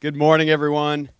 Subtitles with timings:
[0.00, 1.10] Good morning, everyone.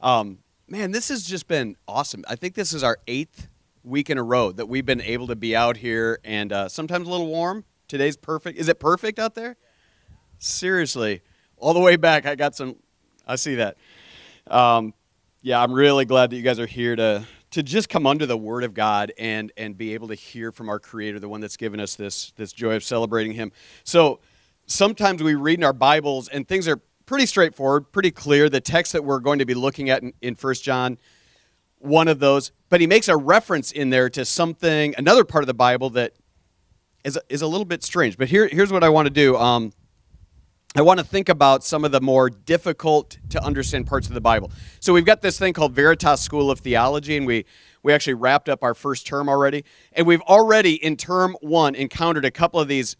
[0.00, 2.24] Um, man, this has just been awesome.
[2.26, 3.46] I think this is our eighth
[3.84, 7.06] week in a row that we've been able to be out here, and uh, sometimes
[7.06, 7.64] a little warm.
[7.86, 8.58] Today's perfect.
[8.58, 9.56] Is it perfect out there?
[10.40, 11.20] Seriously,
[11.56, 12.74] all the way back, I got some.
[13.28, 13.76] I see that.
[14.48, 14.92] Um,
[15.42, 18.36] yeah, I'm really glad that you guys are here to to just come under the
[18.36, 21.56] Word of God and and be able to hear from our Creator, the one that's
[21.56, 23.52] given us this this joy of celebrating Him.
[23.84, 24.18] So
[24.66, 26.80] sometimes we read in our Bibles and things are
[27.10, 28.48] pretty straightforward, pretty clear.
[28.48, 30.96] The text that we're going to be looking at in, in 1 John,
[31.78, 35.48] one of those, but he makes a reference in there to something, another part of
[35.48, 36.12] the Bible that
[37.02, 38.16] is, is a little bit strange.
[38.16, 39.36] But here, here's what I want to do.
[39.36, 39.72] Um,
[40.76, 44.20] I want to think about some of the more difficult to understand parts of the
[44.20, 44.52] Bible.
[44.78, 47.44] So we've got this thing called Veritas School of Theology, and we
[47.82, 49.64] we actually wrapped up our first term already,
[49.94, 52.94] and we've already in term one encountered a couple of these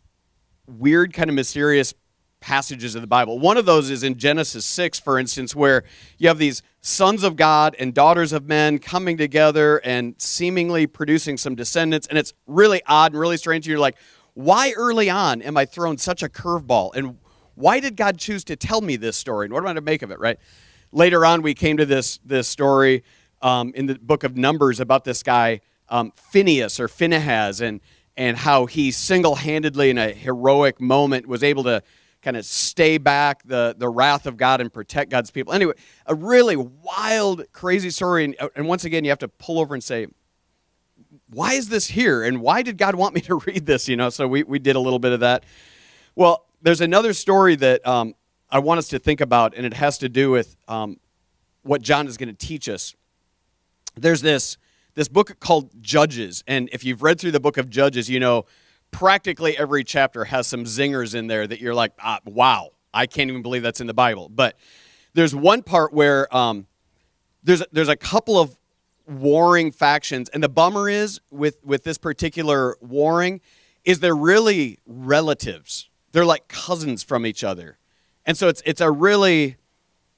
[0.66, 1.94] weird, kind of mysterious
[2.40, 3.38] passages of the Bible.
[3.38, 5.84] One of those is in Genesis 6, for instance, where
[6.18, 11.36] you have these sons of God and daughters of men coming together and seemingly producing
[11.36, 12.06] some descendants.
[12.06, 13.66] And it's really odd and really strange.
[13.66, 13.96] You're like,
[14.34, 16.94] why early on am I thrown such a curveball?
[16.94, 17.18] And
[17.54, 19.46] why did God choose to tell me this story?
[19.46, 20.38] And what am I to make of it, right?
[20.92, 23.04] Later on, we came to this, this story
[23.42, 27.80] um, in the book of Numbers about this guy, um, Phineas or Phinehas, and,
[28.16, 31.82] and how he single handedly, in a heroic moment, was able to
[32.22, 35.52] kind of stay back the, the wrath of God and protect God's people.
[35.52, 35.74] Anyway,
[36.06, 38.24] a really wild, crazy story.
[38.24, 40.06] And, and once again, you have to pull over and say,
[41.28, 42.22] why is this here?
[42.22, 43.88] And why did God want me to read this?
[43.88, 45.44] You know, so we, we did a little bit of that.
[46.14, 48.14] Well, there's another story that um,
[48.50, 50.98] I want us to think about, and it has to do with um,
[51.62, 52.94] what John is going to teach us.
[53.96, 54.56] There's this
[54.94, 58.44] this book called Judges, and if you've read through the book of Judges, you know
[58.90, 63.30] practically every chapter has some zingers in there that you're like, ah, wow, I can't
[63.30, 64.28] even believe that's in the Bible.
[64.28, 64.56] But
[65.14, 66.66] there's one part where um,
[67.42, 68.56] there's there's a couple of
[69.06, 73.40] warring factions, and the bummer is with with this particular warring
[73.84, 75.88] is they're really relatives.
[76.12, 77.78] They're like cousins from each other,
[78.26, 79.56] and so it's it's a really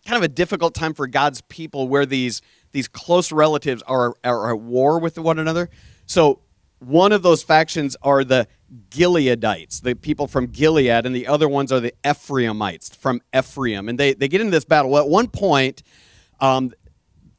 [0.07, 2.43] kind of a difficult time for God's people where these
[2.73, 5.69] these close relatives are are at war with one another.
[6.07, 6.41] So
[6.79, 8.49] one of those factions are the
[8.91, 13.89] Gileadites, the people from Gilead, and the other ones are the Ephraimites from Ephraim.
[13.89, 14.91] And they, they get into this battle.
[14.91, 15.83] Well, at one point,
[16.41, 16.73] um,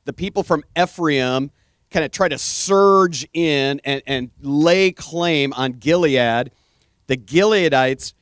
[0.06, 1.52] the people from Ephraim
[1.90, 6.52] kind of try to surge in and, and lay claim on Gilead.
[7.08, 8.14] The Gileadites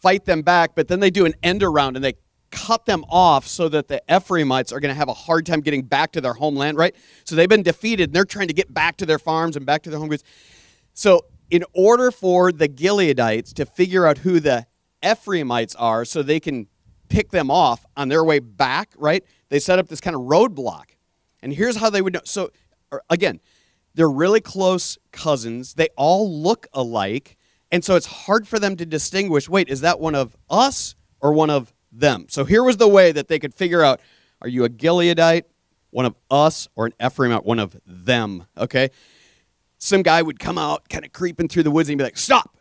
[0.00, 2.14] fight them back, but then they do an end around and they
[2.50, 5.82] cut them off so that the Ephraimites are going to have a hard time getting
[5.82, 6.94] back to their homeland, right?
[7.24, 9.82] So they've been defeated and they're trying to get back to their farms and back
[9.82, 10.22] to their home goods.
[10.92, 14.66] So, in order for the Gileadites to figure out who the
[15.04, 16.66] Ephraimites are so they can
[17.08, 19.24] pick them off on their way back, right?
[19.48, 20.96] They set up this kind of roadblock.
[21.42, 22.20] And here's how they would know.
[22.24, 22.50] So,
[22.92, 23.40] er, again,
[23.94, 25.74] they're really close cousins.
[25.74, 27.36] They all look alike.
[27.70, 31.32] And so it's hard for them to distinguish wait, is that one of us or
[31.32, 32.26] one of them?
[32.28, 34.00] So here was the way that they could figure out
[34.40, 35.44] are you a Gileadite,
[35.90, 38.46] one of us, or an Ephraimite, one of them?
[38.58, 38.90] Okay?
[39.84, 42.56] Some guy would come out kind of creeping through the woods and be like, Stop!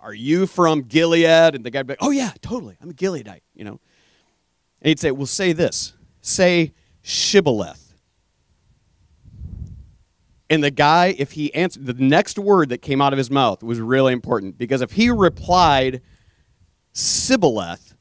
[0.00, 1.54] Are you from Gilead?
[1.54, 2.76] And the guy would be like, Oh, yeah, totally.
[2.82, 3.78] I'm a Gileadite, you know.
[4.82, 5.92] And he'd say, Well, say this.
[6.20, 7.94] Say Shibboleth.
[10.50, 13.62] And the guy, if he answered, the next word that came out of his mouth
[13.62, 16.00] was really important because if he replied
[16.92, 17.94] Sibboleth,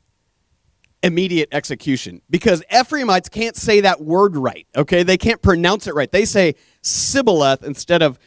[1.07, 5.01] immediate execution because Ephraimites can't say that word right, okay?
[5.03, 6.11] They can't pronounce it right.
[6.11, 8.19] They say Sibboleth instead of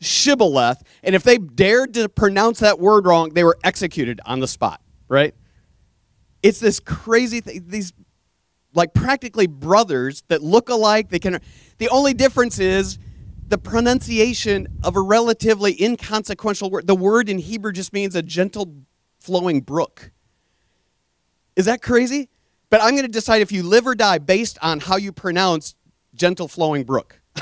[0.00, 0.82] Shibboleth.
[1.02, 4.80] And if they dared to pronounce that word wrong, they were executed on the spot,
[5.08, 5.34] right?
[6.42, 7.64] It's this crazy thing.
[7.66, 7.92] These,
[8.74, 11.08] like, practically brothers that look alike.
[11.08, 11.40] They can.
[11.78, 12.98] The only difference is
[13.48, 16.86] the pronunciation of a relatively inconsequential word.
[16.86, 18.74] The word in Hebrew just means a gentle
[19.18, 20.12] flowing brook.
[21.56, 22.28] Is that crazy?
[22.68, 25.74] But I'm going to decide if you live or die based on how you pronounce
[26.14, 27.20] gentle flowing brook.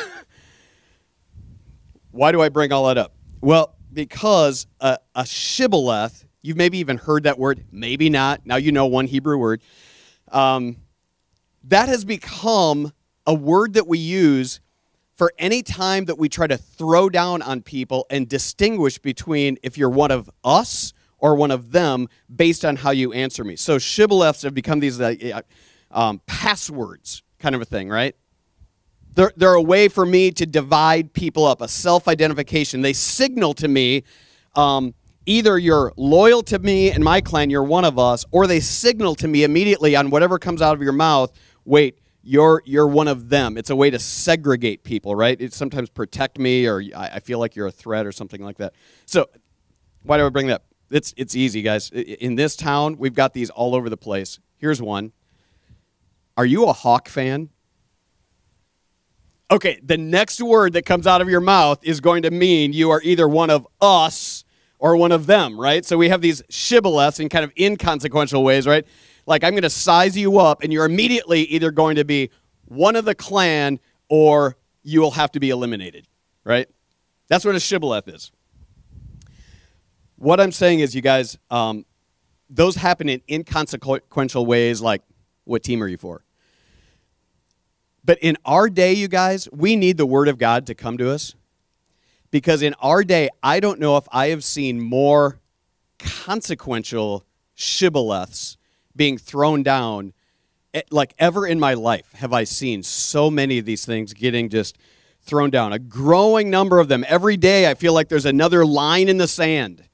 [2.10, 3.14] Why do I bring all that up?
[3.40, 8.46] Well, because a, a shibboleth, you've maybe even heard that word, maybe not.
[8.46, 9.62] Now you know one Hebrew word.
[10.30, 10.76] Um,
[11.64, 12.92] that has become
[13.26, 14.60] a word that we use
[15.14, 19.78] for any time that we try to throw down on people and distinguish between if
[19.78, 20.92] you're one of us
[21.24, 22.06] or one of them
[22.36, 23.56] based on how you answer me.
[23.56, 25.40] So shibboleths have become these uh,
[25.90, 28.14] um, passwords kind of a thing, right?
[29.14, 32.82] They're, they're a way for me to divide people up, a self identification.
[32.82, 34.04] They signal to me
[34.54, 34.92] um,
[35.24, 39.14] either you're loyal to me and my clan, you're one of us, or they signal
[39.14, 41.32] to me immediately on whatever comes out of your mouth,
[41.64, 43.56] wait, you're you're one of them.
[43.56, 45.40] It's a way to segregate people, right?
[45.40, 48.58] It sometimes protect me, or I, I feel like you're a threat, or something like
[48.58, 48.74] that.
[49.06, 49.30] So,
[50.02, 50.62] why do I bring that?
[50.90, 51.90] It's it's easy, guys.
[51.90, 54.38] In this town, we've got these all over the place.
[54.56, 55.12] Here's one.
[56.36, 57.50] Are you a Hawk fan?
[59.50, 62.90] Okay, the next word that comes out of your mouth is going to mean you
[62.90, 64.44] are either one of us
[64.78, 65.84] or one of them, right?
[65.84, 68.86] So we have these shibboleths in kind of inconsequential ways, right?
[69.26, 72.30] Like I'm going to size you up, and you're immediately either going to be
[72.66, 76.06] one of the clan or you will have to be eliminated,
[76.44, 76.68] right?
[77.28, 78.32] That's what a shibboleth is.
[80.16, 81.84] What I'm saying is, you guys, um,
[82.48, 85.02] those happen in inconsequential ways, like
[85.44, 86.24] what team are you for?
[88.04, 91.10] But in our day, you guys, we need the Word of God to come to
[91.10, 91.34] us.
[92.30, 95.38] Because in our day, I don't know if I have seen more
[95.98, 97.24] consequential
[97.56, 98.56] shibboleths
[98.96, 100.12] being thrown down
[100.74, 104.48] eh, like ever in my life have I seen so many of these things getting
[104.48, 104.76] just
[105.22, 105.72] thrown down.
[105.72, 107.04] A growing number of them.
[107.08, 109.84] Every day, I feel like there's another line in the sand.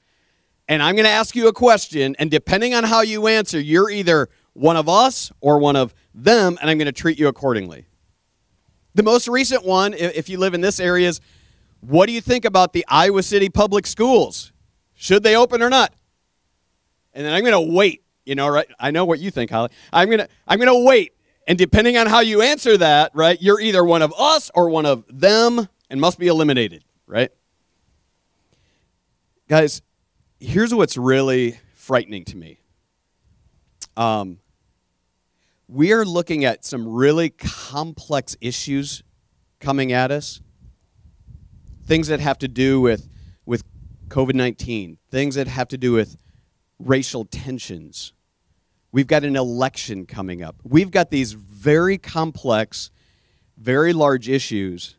[0.71, 3.89] And I'm going to ask you a question, and depending on how you answer, you're
[3.89, 7.87] either one of us or one of them, and I'm going to treat you accordingly.
[8.95, 11.19] The most recent one, if you live in this area, is
[11.81, 14.53] what do you think about the Iowa City public schools?
[14.93, 15.93] Should they open or not?
[17.13, 18.05] And then I'm going to wait.
[18.23, 18.67] You know, right?
[18.79, 19.71] I know what you think, Holly.
[19.91, 21.11] I'm going to I'm going to wait.
[21.47, 24.85] And depending on how you answer that, right, you're either one of us or one
[24.85, 27.29] of them and must be eliminated, right?
[29.49, 29.81] Guys,
[30.41, 32.59] here's what's really frightening to me.
[33.95, 34.39] Um,
[35.67, 39.03] we are looking at some really complex issues
[39.59, 40.41] coming at us.
[41.85, 43.07] Things that have to do with,
[43.45, 43.63] with
[44.07, 46.17] COVID 19, things that have to do with
[46.79, 48.13] racial tensions.
[48.91, 50.55] We've got an election coming up.
[50.63, 52.89] We've got these very complex,
[53.57, 54.95] very large issues,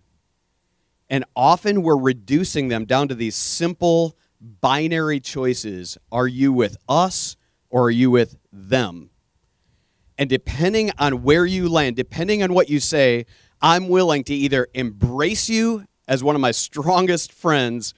[1.11, 5.97] and often we're reducing them down to these simple binary choices.
[6.11, 7.37] Are you with us
[7.71, 9.11] or are you with them?
[10.19, 13.27] And depending on where you land, depending on what you say,
[13.61, 17.94] I'm willing to either embrace you as one of my strongest friends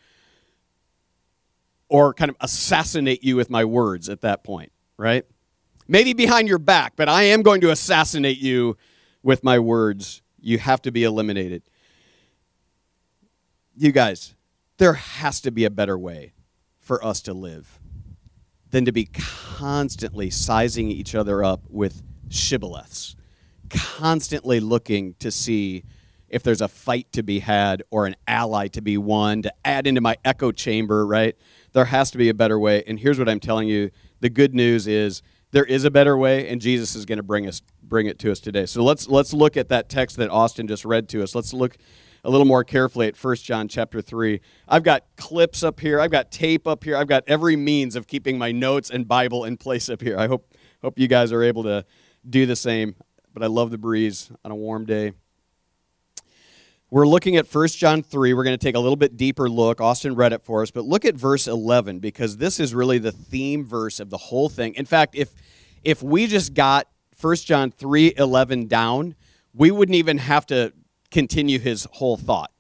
[1.89, 5.25] or kind of assassinate you with my words at that point, right?
[5.87, 8.77] Maybe behind your back, but I am going to assassinate you
[9.23, 10.23] with my words.
[10.41, 11.63] You have to be eliminated.
[13.77, 14.34] You guys,
[14.79, 16.33] there has to be a better way
[16.81, 17.79] for us to live
[18.71, 23.15] than to be constantly sizing each other up with shibboleths,
[23.71, 25.85] constantly looking to see
[26.29, 29.87] if there's a fight to be had or an ally to be won to add
[29.87, 31.37] into my echo chamber, right?
[31.73, 32.83] There has to be a better way.
[32.87, 33.91] And here's what I'm telling you
[34.21, 35.23] the good news is
[35.53, 38.33] there is a better way, and Jesus is going to bring us bring it to
[38.33, 38.67] us today.
[38.67, 41.37] So let's let's look at that text that Austin just read to us.
[41.37, 41.77] Let's look
[42.25, 44.41] a little more carefully at 1 John chapter 3.
[44.67, 48.07] I've got clips up here, I've got tape up here, I've got every means of
[48.07, 50.19] keeping my notes and Bible in place up here.
[50.19, 50.51] I hope
[50.83, 51.85] hope you guys are able to
[52.29, 52.97] do the same.
[53.33, 55.13] But I love the breeze on a warm day.
[56.89, 58.33] We're looking at 1 John 3.
[58.33, 59.81] We're going to take a little bit deeper look.
[59.81, 63.11] Austin read it for us, but look at verse 11 because this is really the
[63.11, 64.75] theme verse of the whole thing.
[64.75, 65.35] In fact, if
[65.83, 66.87] if we just got
[67.21, 69.17] 1 John 3:11 down,
[69.53, 70.73] we wouldn't even have to
[71.15, 72.51] continue his whole thought.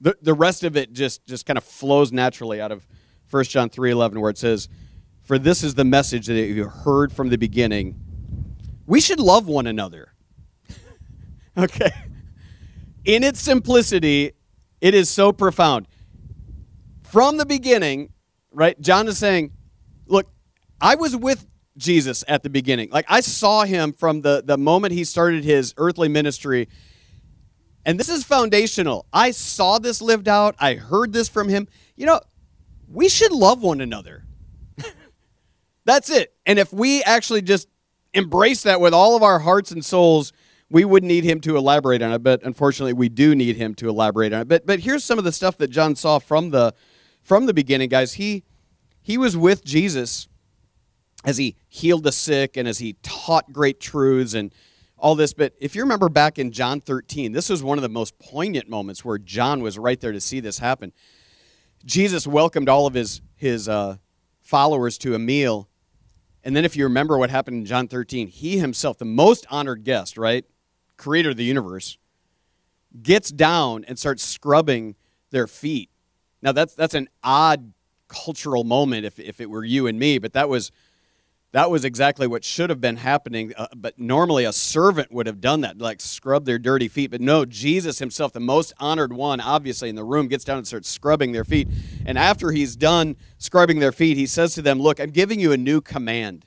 [0.00, 2.86] The, the rest of it just, just kind of flows naturally out of
[3.30, 4.68] 1 John 3.11 where it says,
[5.22, 7.94] For this is the message that you heard from the beginning.
[8.86, 10.12] We should love one another.
[11.56, 11.92] okay?
[13.04, 14.32] In its simplicity,
[14.80, 15.86] it is so profound.
[17.04, 18.12] From the beginning,
[18.50, 19.52] right, John is saying,
[20.06, 20.26] Look,
[20.80, 21.46] I was with
[21.76, 22.90] Jesus at the beginning.
[22.90, 26.68] Like I saw him from the, the moment he started his earthly ministry
[27.86, 29.06] and this is foundational.
[29.12, 31.68] I saw this lived out, I heard this from him.
[31.96, 32.20] You know,
[32.88, 34.24] we should love one another.
[35.84, 36.34] That's it.
[36.46, 37.68] And if we actually just
[38.12, 40.32] embrace that with all of our hearts and souls,
[40.70, 42.22] we would need him to elaborate on it.
[42.22, 44.48] But unfortunately, we do need him to elaborate on it.
[44.48, 46.74] But but here's some of the stuff that John saw from the
[47.22, 48.14] from the beginning, guys.
[48.14, 48.44] He
[49.02, 50.28] he was with Jesus
[51.24, 54.52] as he healed the sick and as he taught great truths and
[54.98, 55.32] all this.
[55.32, 58.68] But if you remember back in John 13, this was one of the most poignant
[58.68, 60.92] moments where John was right there to see this happen.
[61.84, 63.96] Jesus welcomed all of his, his uh,
[64.40, 65.68] followers to a meal.
[66.42, 69.84] And then, if you remember what happened in John 13, he himself, the most honored
[69.84, 70.44] guest, right?
[70.96, 71.98] Creator of the universe,
[73.02, 74.94] gets down and starts scrubbing
[75.30, 75.90] their feet.
[76.42, 77.72] Now, that's, that's an odd
[78.08, 80.70] cultural moment if, if it were you and me, but that was
[81.54, 83.52] that was exactly what should have been happening.
[83.56, 87.12] Uh, but normally a servant would have done that, like scrub their dirty feet.
[87.12, 90.66] But no, Jesus himself, the most honored one, obviously in the room, gets down and
[90.66, 91.68] starts scrubbing their feet.
[92.04, 95.52] And after he's done scrubbing their feet, he says to them, Look, I'm giving you
[95.52, 96.44] a new command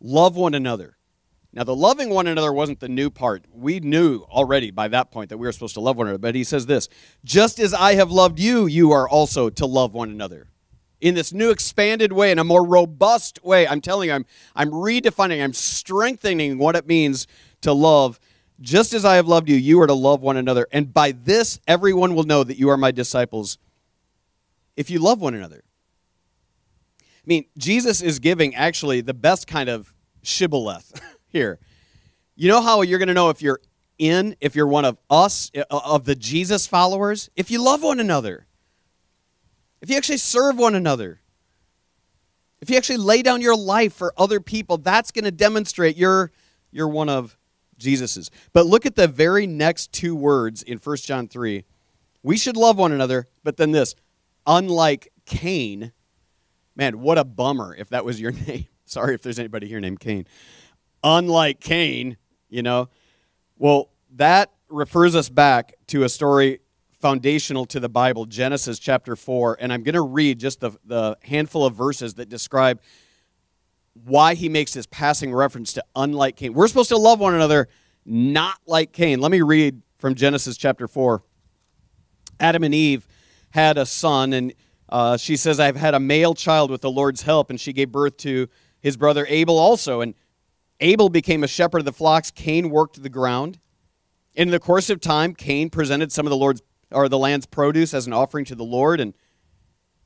[0.00, 0.96] love one another.
[1.52, 3.44] Now, the loving one another wasn't the new part.
[3.48, 6.18] We knew already by that point that we were supposed to love one another.
[6.18, 6.88] But he says this
[7.24, 10.48] just as I have loved you, you are also to love one another.
[11.00, 14.26] In this new expanded way, in a more robust way, I'm telling you, I'm,
[14.56, 17.26] I'm redefining, I'm strengthening what it means
[17.60, 18.18] to love.
[18.60, 20.66] Just as I have loved you, you are to love one another.
[20.72, 23.58] And by this, everyone will know that you are my disciples
[24.76, 25.62] if you love one another.
[27.00, 31.00] I mean, Jesus is giving actually the best kind of shibboleth.
[31.28, 31.58] here.
[32.36, 33.60] You know how you're going to know if you're
[33.98, 37.30] in, if you're one of us, uh, of the Jesus followers?
[37.36, 38.46] If you love one another,
[39.80, 41.20] if you actually serve one another,
[42.60, 46.32] if you actually lay down your life for other people, that's going to demonstrate you're,
[46.70, 47.36] you're one of
[47.78, 48.30] Jesus's.
[48.52, 51.64] But look at the very next two words in 1 John 3.
[52.22, 53.94] We should love one another, but then this,
[54.46, 55.92] unlike Cain,
[56.74, 58.66] man, what a bummer if that was your name.
[58.84, 60.26] Sorry if there's anybody here named Cain
[61.02, 62.16] unlike Cain,
[62.48, 62.88] you know.
[63.56, 66.60] Well, that refers us back to a story
[67.00, 69.58] foundational to the Bible, Genesis chapter 4.
[69.60, 72.80] And I'm going to read just the, the handful of verses that describe
[74.04, 76.54] why he makes this passing reference to unlike Cain.
[76.54, 77.68] We're supposed to love one another,
[78.04, 79.20] not like Cain.
[79.20, 81.22] Let me read from Genesis chapter 4.
[82.40, 83.06] Adam and Eve
[83.50, 84.54] had a son, and
[84.88, 87.50] uh, she says, I've had a male child with the Lord's help.
[87.50, 88.48] And she gave birth to
[88.80, 90.00] his brother Abel also.
[90.00, 90.14] And
[90.80, 92.30] Abel became a shepherd of the flocks.
[92.30, 93.58] Cain worked the ground.
[94.34, 97.92] In the course of time, Cain presented some of the Lord's or the land's produce
[97.94, 99.14] as an offering to the Lord, and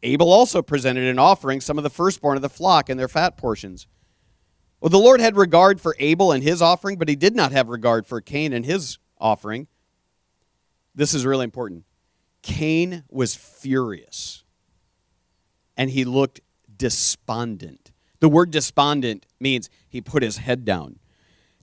[0.03, 3.37] Abel also presented an offering, some of the firstborn of the flock and their fat
[3.37, 3.87] portions.
[4.81, 7.69] Well, the Lord had regard for Abel and his offering, but he did not have
[7.69, 9.69] regard for Cain and his offering.
[10.95, 11.85] This is really important.
[12.43, 14.43] Cain was furious,
[15.77, 16.41] and he looked
[16.77, 17.93] despondent.
[18.19, 20.99] The word despondent means he put his head down.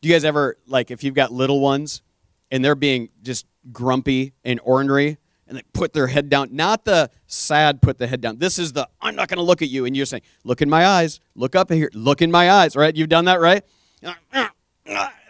[0.01, 2.01] Do you guys ever, like, if you've got little ones
[2.49, 5.17] and they're being just grumpy and ornery
[5.49, 8.37] and they put their head down, not the sad put the head down.
[8.37, 9.85] This is the, I'm not going to look at you.
[9.85, 12.95] And you're saying, look in my eyes, look up here, look in my eyes, right?
[12.95, 13.63] You've done that, right?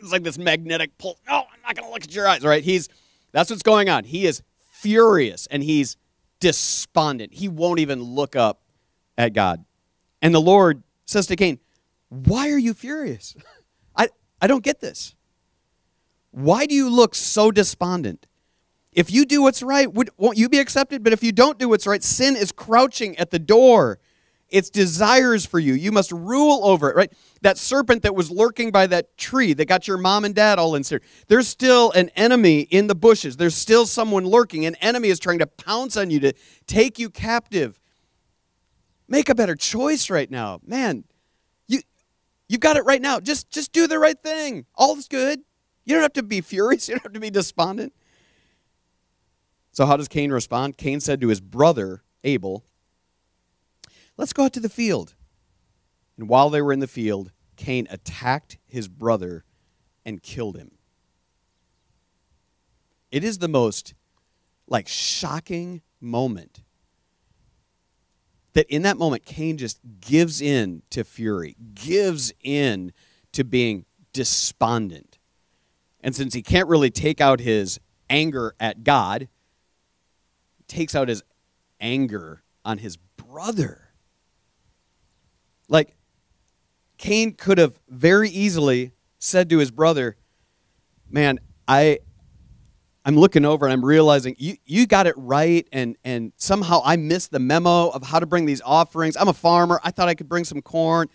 [0.02, 1.18] It's like this magnetic pull.
[1.28, 2.64] No, I'm not going to look at your eyes, right?
[2.64, 2.90] He's,
[3.32, 4.04] that's what's going on.
[4.04, 5.98] He is furious and he's
[6.40, 7.34] despondent.
[7.34, 8.62] He won't even look up
[9.18, 9.64] at God.
[10.22, 11.60] And the Lord says to Cain,
[12.10, 13.36] Why are you furious?
[13.96, 14.10] I,
[14.42, 15.16] I don't get this.
[16.32, 18.28] Why do you look so despondent?
[18.92, 21.04] If you do what's right, won't you be accepted?
[21.04, 24.00] But if you don't do what's right, sin is crouching at the door.
[24.50, 25.76] Its desires for you.
[25.76, 27.14] You must rule over it, right?
[27.44, 30.74] That serpent that was lurking by that tree that got your mom and dad all
[30.74, 31.02] inside.
[31.28, 33.38] There's still an enemy in the bushes.
[33.38, 34.66] There's still someone lurking.
[34.66, 36.34] An enemy is trying to pounce on you to
[36.66, 37.80] take you captive.
[39.08, 40.62] Make a better choice right now.
[40.66, 41.04] Man,
[41.68, 41.82] you
[42.48, 43.20] you've got it right now.
[43.20, 44.66] Just just do the right thing.
[44.74, 45.42] All's good.
[45.86, 46.88] You don't have to be furious.
[46.88, 47.94] You don't have to be despondent.
[49.72, 50.78] So how does Cain respond?
[50.78, 52.66] Cain said to his brother Abel,
[54.18, 55.16] "Let's go out to the field."
[56.18, 59.46] And while they were in the field, Cain attacked his brother
[60.06, 60.78] and killed him.
[63.12, 63.94] It is the most
[64.68, 66.62] like shocking moment
[68.54, 72.94] that in that moment, Cain just gives in to fury, gives in
[73.32, 75.09] to being despondent.
[76.02, 77.80] And since he can't really take out his
[78.10, 79.28] anger at God,
[80.68, 81.24] takes out his
[81.80, 83.90] anger on his brother.
[85.68, 85.96] Like,
[86.98, 90.16] Cain could have very easily said to his brother,
[91.12, 92.00] Man, I,
[93.04, 96.98] I'm looking over and I'm realizing you, you got it right, and, and somehow I
[96.98, 99.18] missed the memo of how to bring these offerings.
[99.18, 99.80] I'm a farmer.
[99.84, 101.08] I thought I could bring some corn.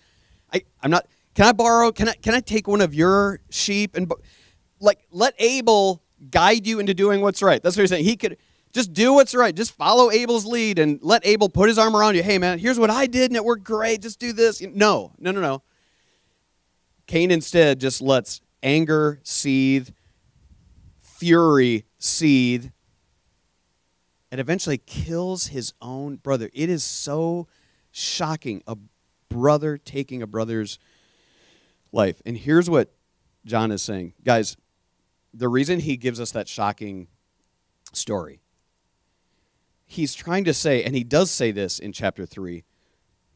[0.53, 1.07] I, I'm not.
[1.35, 1.93] Can I borrow?
[1.93, 4.11] Can I can I take one of your sheep and
[4.81, 7.63] like let Abel guide you into doing what's right?
[7.63, 8.05] That's what he's saying.
[8.05, 8.37] He could
[8.73, 9.55] just do what's right.
[9.55, 12.23] Just follow Abel's lead and let Abel put his arm around you.
[12.23, 14.03] Hey man, here's what I did and it worked great.
[14.03, 14.61] Just do this.
[14.61, 15.63] No, no, no, no.
[17.07, 19.91] Cain instead just lets anger seethe
[20.99, 22.71] fury seethe
[24.31, 26.51] and eventually kills his own brother.
[26.53, 27.47] It is so
[27.93, 28.77] shocking a
[29.29, 30.79] brother taking a brother's
[31.93, 32.21] life.
[32.27, 32.93] And here's what
[33.45, 34.15] John is saying.
[34.25, 34.57] Guys,
[35.35, 37.09] the reason he gives us that shocking
[37.93, 38.41] story
[39.87, 42.65] he's trying to say, and he does say this in chapter 3,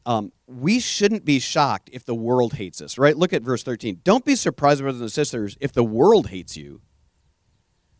[0.05, 3.15] um, we shouldn't be shocked if the world hates us, right?
[3.15, 4.01] Look at verse 13.
[4.03, 6.81] Don't be surprised, brothers and sisters, if the world hates you.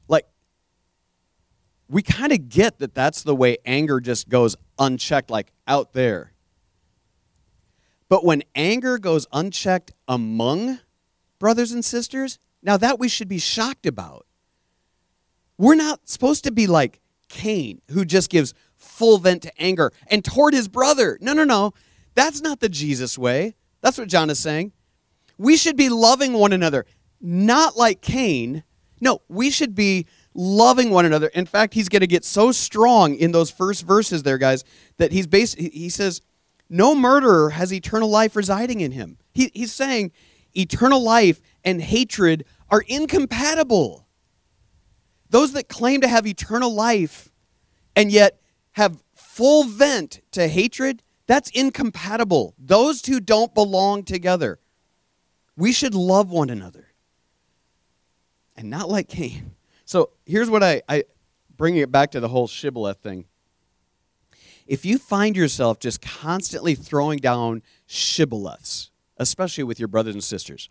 [0.08, 0.25] Like,
[1.88, 6.34] we kind of get that that's the way anger just goes unchecked, like out there.
[8.08, 10.79] But when anger goes unchecked among
[11.38, 14.25] brothers and sisters, now that we should be shocked about.
[15.57, 20.23] We're not supposed to be like Cain, who just gives full vent to anger and
[20.23, 21.17] toward his brother.
[21.21, 21.73] No, no, no.
[22.15, 23.55] That's not the Jesus way.
[23.81, 24.71] That's what John is saying.
[25.37, 26.85] We should be loving one another,
[27.21, 28.63] not like Cain.
[28.99, 31.27] No, we should be loving one another.
[31.27, 34.63] In fact, he's going to get so strong in those first verses there, guys,
[34.97, 36.21] that he's based, he says,
[36.69, 39.17] no murderer has eternal life residing in him.
[39.33, 40.11] He, he's saying
[40.55, 44.07] eternal life and hatred are incompatible.
[45.29, 47.29] Those that claim to have eternal life
[47.95, 48.41] and yet
[48.73, 52.55] have full vent to hatred, that's incompatible.
[52.57, 54.59] Those two don't belong together.
[55.55, 56.87] We should love one another
[58.55, 59.55] and not like Cain.
[59.85, 61.03] So here's what I, I
[61.55, 63.25] bringing it back to the whole shibboleth thing.
[64.65, 70.69] If you find yourself just constantly throwing down shibboleths, especially with your brothers and sisters,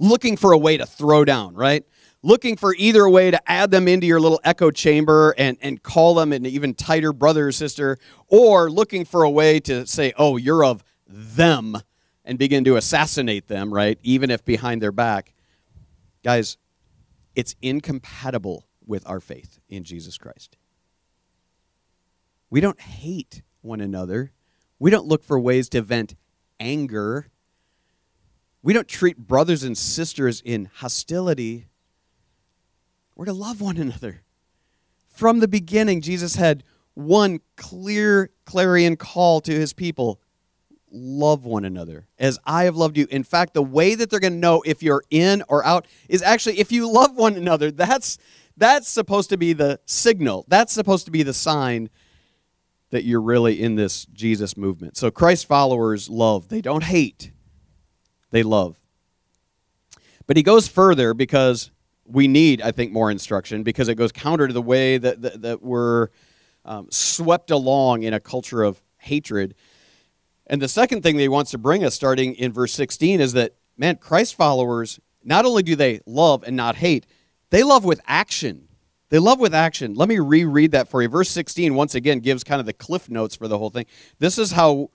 [0.00, 1.84] looking for a way to throw down, right?
[2.22, 5.82] looking for either a way to add them into your little echo chamber and, and
[5.82, 10.12] call them an even tighter brother or sister, or looking for a way to say,
[10.16, 11.76] oh, you're of them,
[12.24, 13.98] and begin to assassinate them, right?
[14.02, 15.32] Even if behind their back.
[16.22, 16.58] Guys,
[17.34, 20.56] it's incompatible with our faith in Jesus Christ.
[22.50, 24.32] We don't hate one another.
[24.78, 26.14] We don't look for ways to vent
[26.58, 27.28] anger.
[28.62, 31.66] We don't treat brothers and sisters in hostility.
[33.16, 34.22] We're to love one another.
[35.08, 36.62] From the beginning, Jesus had
[36.94, 40.20] one clear clarion call to his people
[40.92, 43.06] love one another as I have loved you.
[43.10, 46.22] In fact, the way that they're going to know if you're in or out is
[46.22, 47.70] actually if you love one another.
[47.70, 48.18] That's
[48.56, 50.44] that's supposed to be the signal.
[50.48, 51.88] That's supposed to be the sign
[52.90, 54.96] that you're really in this Jesus movement.
[54.96, 56.48] So Christ followers love.
[56.48, 57.30] They don't hate.
[58.30, 58.80] They love.
[60.26, 61.70] But he goes further because
[62.04, 65.42] we need, I think, more instruction because it goes counter to the way that, that,
[65.42, 66.08] that we're
[66.64, 69.54] um, swept along in a culture of hatred.
[70.46, 73.32] And the second thing that he wants to bring us, starting in verse 16, is
[73.34, 77.06] that, man, Christ followers, not only do they love and not hate,
[77.50, 78.68] they love with action.
[79.10, 79.94] They love with action.
[79.94, 81.08] Let me reread that for you.
[81.08, 83.86] Verse 16, once again, gives kind of the cliff notes for the whole thing.
[84.18, 84.90] This is how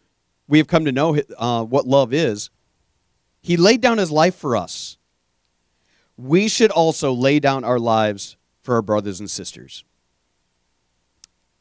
[0.47, 2.49] we have come to know uh, what love is.
[3.45, 4.97] He laid down his life for us
[6.17, 9.83] we should also lay down our lives for our brothers and sisters.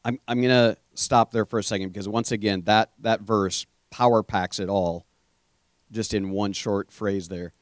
[0.05, 3.66] I'm, I'm going to stop there for a second because, once again, that, that verse
[3.90, 5.07] power packs it all
[5.90, 7.53] just in one short phrase there.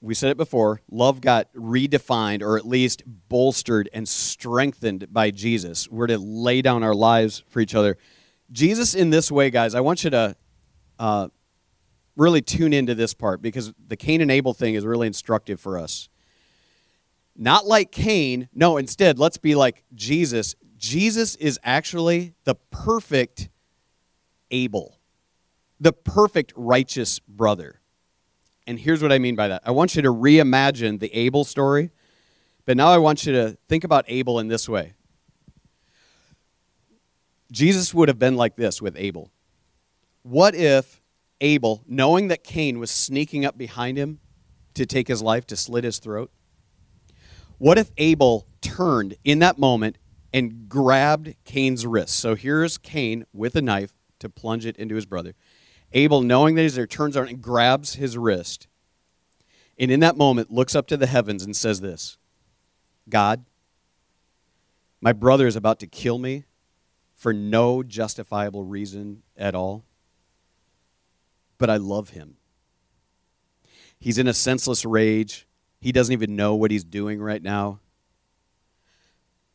[0.00, 5.88] We said it before love got redefined or at least bolstered and strengthened by Jesus.
[5.88, 7.98] We're to lay down our lives for each other.
[8.50, 10.36] Jesus, in this way, guys, I want you to
[10.98, 11.28] uh,
[12.16, 15.78] really tune into this part because the Cain and Abel thing is really instructive for
[15.78, 16.08] us.
[17.36, 20.54] Not like Cain, no, instead, let's be like Jesus.
[20.76, 23.48] Jesus is actually the perfect
[24.50, 24.98] Abel,
[25.80, 27.80] the perfect righteous brother.
[28.66, 31.90] And here's what I mean by that I want you to reimagine the Abel story,
[32.66, 34.94] but now I want you to think about Abel in this way.
[37.50, 39.30] Jesus would have been like this with Abel.
[40.22, 41.01] What if
[41.42, 44.20] Abel, knowing that Cain was sneaking up behind him
[44.74, 46.30] to take his life, to slit his throat?
[47.58, 49.98] What if Abel turned in that moment
[50.32, 52.14] and grabbed Cain's wrist?
[52.18, 55.34] So here's Cain with a knife to plunge it into his brother.
[55.92, 58.68] Abel, knowing that he's there, turns around and grabs his wrist.
[59.78, 62.18] And in that moment, looks up to the heavens and says this
[63.08, 63.44] God,
[65.00, 66.44] my brother is about to kill me
[67.16, 69.84] for no justifiable reason at all
[71.62, 72.38] but I love him.
[74.00, 75.46] He's in a senseless rage.
[75.80, 77.78] He doesn't even know what he's doing right now.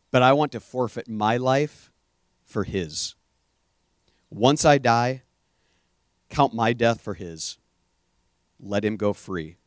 [0.10, 1.92] But I want to forfeit my life
[2.46, 3.16] for his.
[4.30, 5.24] Once I die,
[6.30, 7.58] count my death for his.
[8.58, 9.58] Let him go free.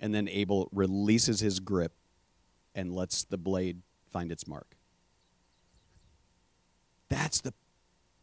[0.00, 1.92] And then Abel releases his grip
[2.74, 4.76] and lets the blade find its mark.
[7.08, 7.54] That's the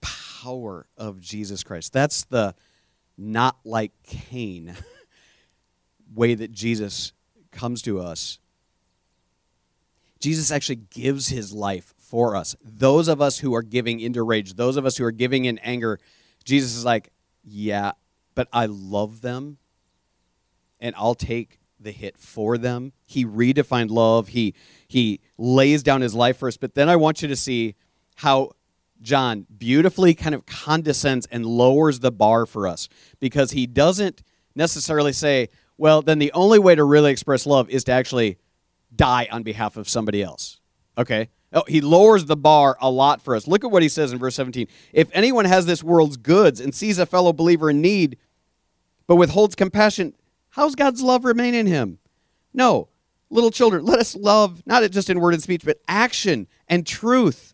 [0.01, 1.93] power of Jesus Christ.
[1.93, 2.53] That's the
[3.17, 4.75] not like Cain
[6.13, 7.13] way that Jesus
[7.51, 8.39] comes to us.
[10.19, 12.55] Jesus actually gives his life for us.
[12.63, 15.57] Those of us who are giving into rage, those of us who are giving in
[15.59, 15.99] anger,
[16.43, 17.11] Jesus is like,
[17.43, 17.93] yeah,
[18.35, 19.57] but I love them
[20.79, 22.93] and I'll take the hit for them.
[23.05, 24.29] He redefined love.
[24.29, 24.53] He
[24.87, 26.57] he lays down his life for us.
[26.57, 27.75] But then I want you to see
[28.15, 28.51] how
[29.01, 32.87] John beautifully kind of condescends and lowers the bar for us
[33.19, 34.21] because he doesn't
[34.55, 38.37] necessarily say, well, then the only way to really express love is to actually
[38.95, 40.59] die on behalf of somebody else.
[40.97, 41.29] Okay?
[41.53, 43.47] Oh, he lowers the bar a lot for us.
[43.47, 44.67] Look at what he says in verse 17.
[44.93, 48.17] If anyone has this world's goods and sees a fellow believer in need,
[49.07, 50.13] but withholds compassion,
[50.51, 51.99] how's God's love remain in him?
[52.53, 52.89] No.
[53.29, 57.50] Little children, let us love, not just in word and speech, but action and truth.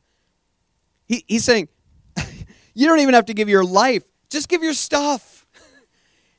[1.08, 1.70] He, he's saying,
[2.74, 5.46] you don't even have to give your life, just give your stuff.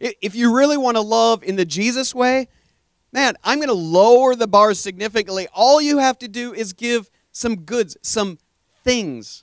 [0.01, 2.47] If you really want to love in the Jesus way,
[3.13, 5.49] man, I'm going to lower the bar significantly.
[5.53, 8.39] All you have to do is give some goods, some
[8.85, 9.43] things.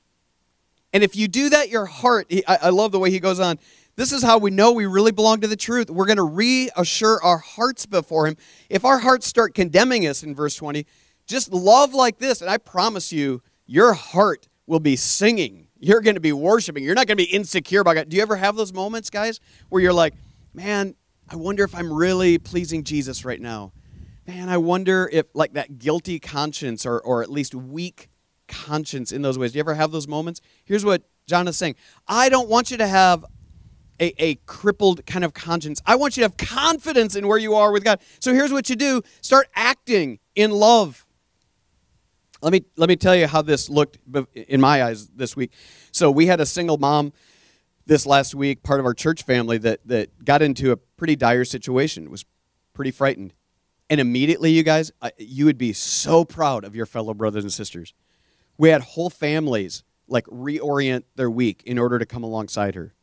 [0.93, 3.59] And if you do that, your heart, I, I love the way he goes on.
[3.97, 5.89] This is how we know we really belong to the truth.
[5.89, 8.37] We're going to reassure our hearts before him.
[8.69, 10.85] If our hearts start condemning us in verse 20,
[11.27, 15.67] just love like this, and I promise you, your heart will be singing.
[15.79, 16.83] You're going to be worshiping.
[16.83, 18.09] You're not going to be insecure about God.
[18.09, 20.13] Do you ever have those moments, guys, where you're like,
[20.53, 20.95] man,
[21.29, 23.73] I wonder if I'm really pleasing Jesus right now.
[24.27, 28.09] Man, I wonder if, like, that guilty conscience or, or at least weak
[28.47, 29.51] conscience in those ways.
[29.51, 30.41] Do you ever have those moments?
[30.65, 31.75] Here's what John is saying
[32.07, 33.25] I don't want you to have
[33.99, 35.81] a, a crippled kind of conscience.
[35.85, 37.99] I want you to have confidence in where you are with God.
[38.19, 41.04] So here's what you do start acting in love.
[42.45, 43.97] Let me, let me tell you how this looked
[44.35, 45.51] in my eyes this week.
[45.91, 47.11] So we had a single mom
[47.87, 51.43] this last week, part of our church family, that, that got into a pretty dire
[51.43, 52.23] situation, was
[52.71, 53.33] pretty frightened.
[53.89, 57.95] And immediately, you guys, you would be so proud of your fellow brothers and sisters.
[58.59, 62.93] We had whole families like reorient their week in order to come alongside her.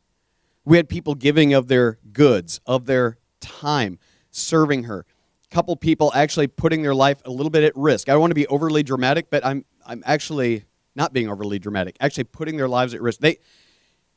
[0.63, 3.99] We had people giving of their goods, of their time,
[4.31, 5.05] serving her.
[5.53, 8.09] Couple people actually putting their life a little bit at risk.
[8.09, 11.95] I don't want to be overly dramatic, but I'm I'm actually not being overly dramatic.
[11.99, 13.19] Actually putting their lives at risk.
[13.19, 13.37] They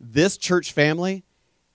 [0.01, 1.25] this church family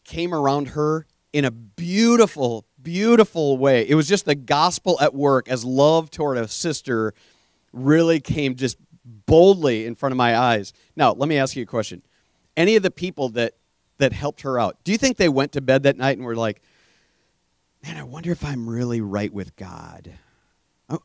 [0.04, 3.88] came around her in a beautiful, beautiful way.
[3.88, 7.14] It was just the gospel at work as love toward a sister
[7.72, 10.74] really came just boldly in front of my eyes.
[10.96, 12.02] Now, let me ask you a question.
[12.58, 13.54] Any of the people that
[14.00, 16.36] that helped her out, do you think they went to bed that night and were
[16.36, 16.64] like,
[17.84, 20.14] "Man, I wonder if I'm really right with God."
[20.90, 21.02] Oh,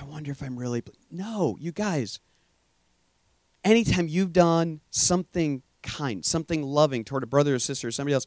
[0.00, 2.20] I wonder if I'm really No, you guys.
[3.64, 8.26] Anytime you've done something kind, something loving toward a brother or sister or somebody else,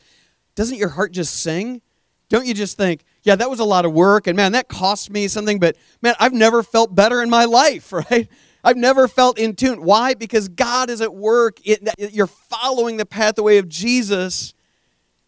[0.56, 1.82] doesn't your heart just sing?
[2.30, 5.12] Don't you just think, yeah, that was a lot of work and man, that cost
[5.12, 8.28] me something, but man, I've never felt better in my life, right?
[8.64, 9.84] I've never felt in tune.
[9.84, 10.16] Why?
[10.16, 11.60] Because God is at work.
[11.64, 14.56] It, you're following the pathway of Jesus.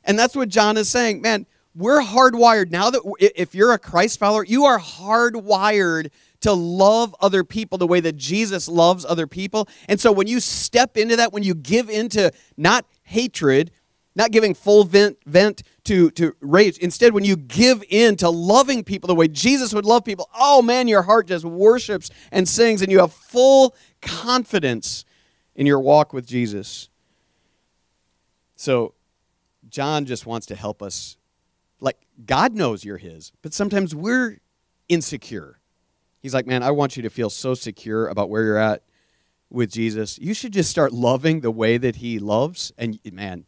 [0.03, 1.21] And that's what John is saying.
[1.21, 1.45] Man,
[1.77, 6.09] we're hardwired now that if you're a Christ follower, you are hardwired
[6.41, 9.67] to love other people the way that Jesus loves other people.
[9.87, 13.71] And so when you step into that, when you give into not hatred,
[14.15, 18.83] not giving full vent, vent to, to rage, instead, when you give in to loving
[18.83, 22.81] people the way Jesus would love people, oh man, your heart just worships and sings,
[22.81, 25.05] and you have full confidence
[25.55, 26.89] in your walk with Jesus.
[28.55, 28.95] So,
[29.69, 31.17] John just wants to help us.
[31.79, 34.39] Like, God knows you're His, but sometimes we're
[34.89, 35.59] insecure.
[36.21, 38.83] He's like, man, I want you to feel so secure about where you're at
[39.49, 40.17] with Jesus.
[40.19, 42.71] You should just start loving the way that He loves.
[42.77, 43.45] And man,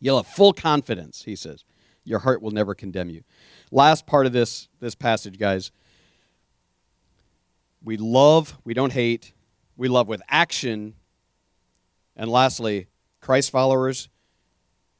[0.00, 1.64] you'll have full confidence, he says.
[2.04, 3.22] Your heart will never condemn you.
[3.70, 5.70] Last part of this, this passage, guys.
[7.82, 9.32] We love, we don't hate.
[9.76, 10.94] We love with action.
[12.16, 12.88] And lastly,
[13.20, 14.08] Christ followers,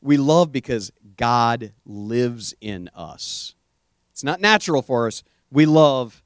[0.01, 3.55] we love because God lives in us.
[4.11, 5.23] It's not natural for us.
[5.53, 6.23] We love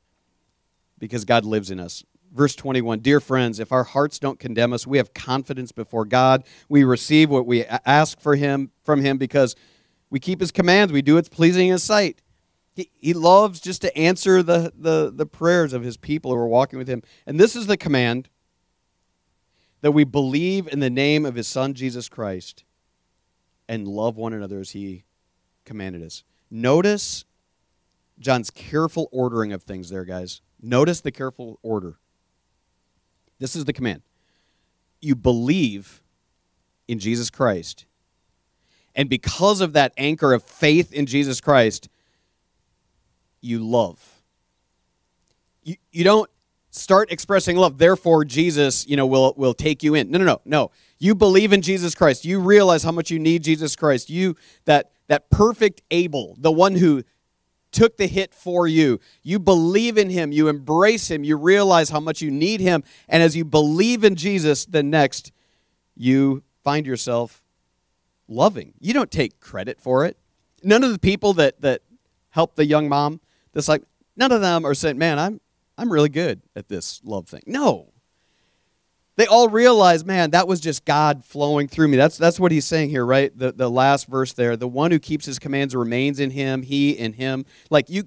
[1.01, 2.05] because God lives in us.
[2.33, 6.45] Verse 21 Dear friends, if our hearts don't condemn us, we have confidence before God.
[6.69, 9.57] We receive what we ask for him from him because
[10.11, 12.23] we keep his commands, we do what's pleasing in his sight.
[12.77, 16.47] He, he loves just to answer the, the, the prayers of his people who are
[16.47, 17.03] walking with him.
[17.27, 18.29] And this is the command
[19.81, 22.64] that we believe in the name of his son, Jesus Christ,
[23.69, 25.05] and love one another as he
[25.65, 26.25] commanded us.
[26.51, 27.25] Notice
[28.19, 30.41] John's careful ordering of things there, guys.
[30.61, 31.99] Notice the careful order.
[33.39, 34.03] This is the command.
[35.01, 36.03] You believe
[36.89, 37.87] in Jesus Christ.
[38.95, 41.89] And because of that anchor of faith in Jesus Christ,
[43.41, 44.23] you love.
[45.63, 46.31] You, you don't
[46.75, 47.79] start expressing love.
[47.79, 50.11] Therefore, Jesus, you know, will will take you in.
[50.11, 50.71] No, no, no, no.
[50.99, 52.25] You believe in Jesus Christ.
[52.25, 54.11] You realize how much you need Jesus Christ.
[54.11, 54.35] You
[54.65, 57.03] that that perfect Abel, the one who
[57.71, 59.01] took the hit for you.
[59.23, 63.21] You believe in him, you embrace him, you realize how much you need him, and
[63.21, 65.33] as you believe in Jesus, the next
[65.97, 67.43] you find yourself
[68.29, 68.75] loving.
[68.81, 70.17] You don't take credit for it.
[70.63, 71.83] None of the people that that
[72.31, 73.21] help the young mom,
[73.53, 73.83] that's like
[74.17, 75.41] none of them are saying, "Man, I'm
[75.77, 77.91] I'm really good at this love thing." No.
[79.17, 81.97] They all realize, man, that was just God flowing through me.
[81.97, 83.37] That's that's what he's saying here, right?
[83.37, 84.57] The the last verse there.
[84.57, 87.45] The one who keeps his commands remains in him, he in him.
[87.71, 88.05] Like you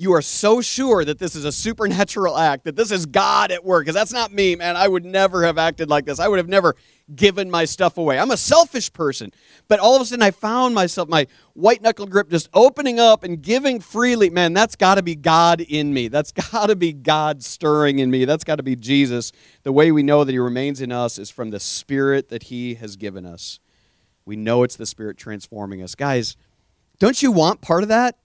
[0.00, 3.64] you are so sure that this is a supernatural act, that this is God at
[3.64, 4.76] work, because that's not me, man.
[4.76, 6.20] I would never have acted like this.
[6.20, 6.76] I would have never
[7.12, 8.16] given my stuff away.
[8.16, 9.32] I'm a selfish person.
[9.66, 13.24] But all of a sudden, I found myself, my white knuckle grip just opening up
[13.24, 14.30] and giving freely.
[14.30, 16.06] Man, that's got to be God in me.
[16.06, 18.24] That's got to be God stirring in me.
[18.24, 19.32] That's got to be Jesus.
[19.64, 22.76] The way we know that He remains in us is from the Spirit that He
[22.76, 23.58] has given us.
[24.24, 25.96] We know it's the Spirit transforming us.
[25.96, 26.36] Guys,
[27.00, 28.16] don't you want part of that?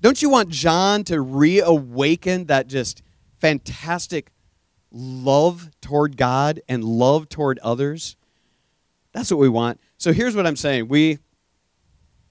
[0.00, 3.02] Don't you want John to reawaken that just
[3.38, 4.30] fantastic
[4.90, 8.16] love toward God and love toward others?
[9.12, 9.80] That's what we want.
[9.98, 10.88] So here's what I'm saying.
[10.88, 11.18] We,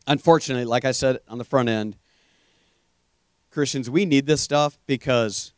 [0.08, 1.96] unfortunately, like I said on the front end,
[3.52, 5.54] Christians, we need this stuff because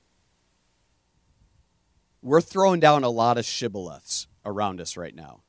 [2.21, 5.41] we're throwing down a lot of shibboleths around us right now.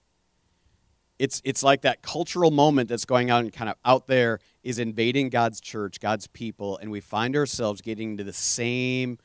[1.23, 5.29] It's, it's like that cultural moment that's going on kind of out there is invading
[5.29, 9.19] God's church, God's people, and we find ourselves getting into the same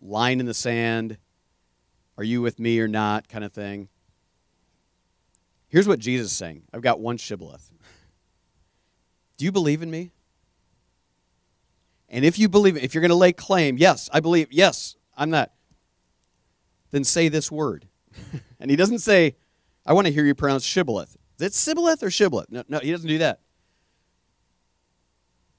[0.00, 1.18] line in the sand,
[2.16, 3.88] are you with me or not kind of thing.
[5.66, 7.72] Here's what Jesus is saying I've got one shibboleth.
[9.38, 10.12] Do you believe in me?
[12.08, 15.30] And if you believe, if you're going to lay claim, yes, I believe, yes, I'm
[15.30, 15.54] that,
[16.92, 17.88] then say this word.
[18.60, 19.34] and he doesn't say,
[19.88, 21.16] I want to hear you pronounce shibboleth.
[21.40, 22.50] Is it shibboleth or shibboleth?
[22.50, 23.40] No, no, he doesn't do that.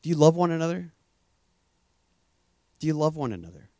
[0.03, 0.93] Do you love one another?
[2.79, 3.71] Do you love one another?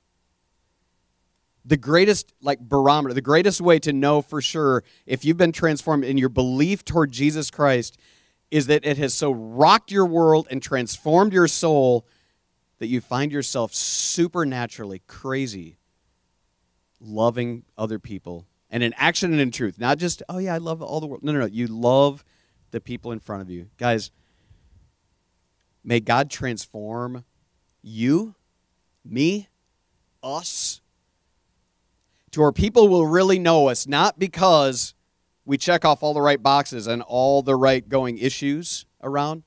[1.66, 6.04] The greatest, like, barometer, the greatest way to know for sure if you've been transformed
[6.04, 8.00] in your belief toward Jesus Christ
[8.50, 12.08] is that it has so rocked your world and transformed your soul
[12.80, 15.78] that you find yourself supernaturally crazy
[17.00, 19.80] loving other people and in action and in truth.
[19.80, 21.24] Not just, oh, yeah, I love all the world.
[21.24, 21.46] No, no, no.
[21.46, 22.24] You love
[22.72, 23.68] the people in front of you.
[23.78, 24.12] Guys,
[25.84, 27.26] may God transform
[27.82, 28.36] you,
[29.04, 29.48] me,
[30.22, 30.82] us,
[32.32, 34.94] to where people will really know us, not because
[35.46, 39.44] we check off all the right boxes and all the right going issues around,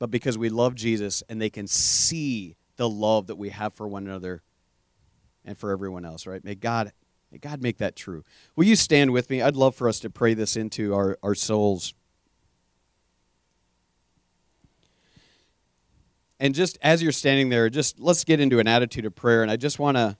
[0.00, 3.86] but because we love Jesus and they can see the love that we have for
[3.86, 4.42] one another
[5.44, 6.44] and for everyone else, right?
[6.44, 6.92] May God
[7.30, 8.24] May God make that true.
[8.56, 9.42] Will you stand with me?
[9.42, 11.92] I'd love for us to pray this into our, our souls.
[16.40, 19.42] And just as you're standing there, just let's get into an attitude of prayer.
[19.42, 20.16] And I just want to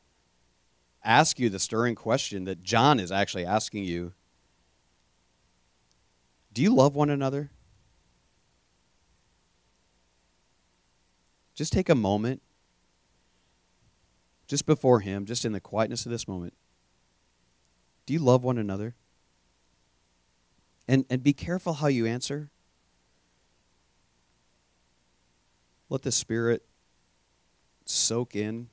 [1.04, 4.12] ask you the stirring question that John is actually asking you
[6.52, 7.50] Do you love one another?
[11.54, 12.40] Just take a moment,
[14.46, 16.54] just before Him, just in the quietness of this moment.
[18.08, 18.94] Do you love one another?
[20.88, 22.48] And, and be careful how you answer.
[25.90, 26.64] Let the Spirit
[27.84, 28.68] soak in.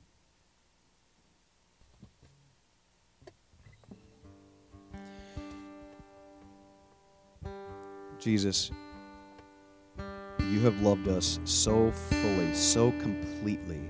[8.18, 8.70] Jesus,
[10.50, 13.82] you have loved us so fully, so completely.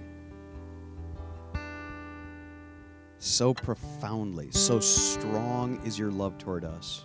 [3.26, 7.04] So profoundly, so strong is your love toward us.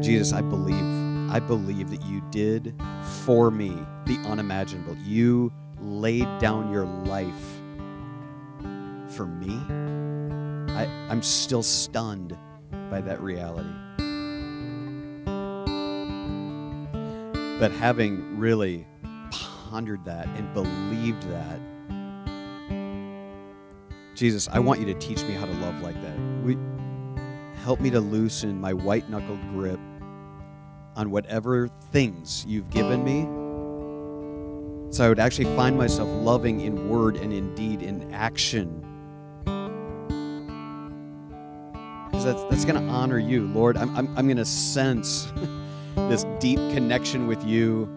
[0.00, 2.74] Jesus, I believe, I believe that you did
[3.24, 4.96] for me the unimaginable.
[5.04, 7.60] You laid down your life
[9.08, 9.58] for me.
[10.74, 12.36] I, I'm still stunned
[12.90, 13.68] by that reality.
[17.58, 18.86] But having really
[19.30, 21.58] pondered that and believed that,
[24.14, 26.16] Jesus, I want you to teach me how to love like that.
[26.44, 26.56] We,
[27.62, 29.80] help me to loosen my white knuckled grip
[30.96, 33.22] on whatever things you've given me.
[34.94, 38.80] So I would actually find myself loving in word and in deed, in action.
[42.06, 43.76] Because that's, that's going to honor you, Lord.
[43.76, 45.32] I'm, I'm, I'm going to sense
[45.96, 47.88] this deep connection with you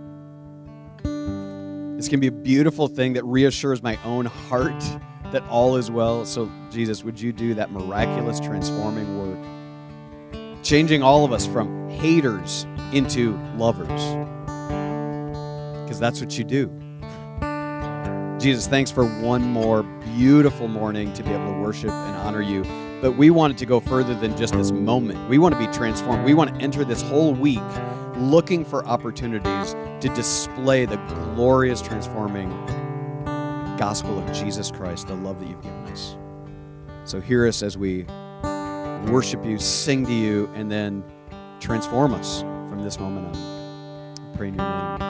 [1.97, 4.83] This can be a beautiful thing that reassures my own heart
[5.31, 6.25] that all is well.
[6.25, 12.65] So, Jesus, would you do that miraculous transforming work, changing all of us from haters
[12.93, 13.87] into lovers?
[15.83, 16.67] Because that's what you do.
[18.39, 19.83] Jesus, thanks for one more
[20.15, 22.63] beautiful morning to be able to worship and honor you.
[23.01, 25.29] But we wanted to go further than just this moment.
[25.29, 26.23] We want to be transformed.
[26.23, 27.61] We want to enter this whole week
[28.15, 32.49] looking for opportunities to display the glorious, transforming
[33.77, 36.17] gospel of Jesus Christ, the love that you've given us.
[37.05, 38.05] So hear us as we
[39.11, 41.03] worship you, sing to you, and then
[41.59, 44.27] transform us from this moment on.
[44.33, 45.06] I pray in your name.